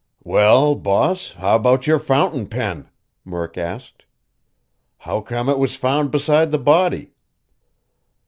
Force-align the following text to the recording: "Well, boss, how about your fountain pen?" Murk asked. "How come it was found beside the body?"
"Well, 0.23 0.73
boss, 0.73 1.33
how 1.33 1.55
about 1.57 1.85
your 1.85 1.99
fountain 1.99 2.47
pen?" 2.47 2.89
Murk 3.23 3.55
asked. 3.55 4.05
"How 4.97 5.21
come 5.21 5.47
it 5.47 5.59
was 5.59 5.75
found 5.75 6.09
beside 6.09 6.49
the 6.49 6.57
body?" 6.57 7.13